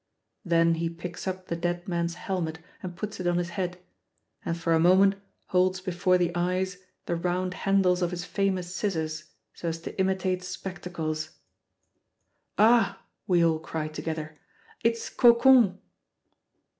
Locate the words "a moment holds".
4.73-5.79